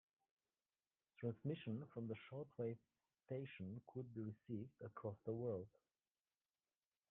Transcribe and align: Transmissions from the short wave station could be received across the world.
Transmissions 1.19 1.85
from 1.93 2.07
the 2.07 2.15
short 2.15 2.47
wave 2.57 2.79
station 3.27 3.81
could 3.85 4.11
be 4.15 4.23
received 4.23 4.71
across 4.83 5.19
the 5.27 5.31
world. 5.31 5.67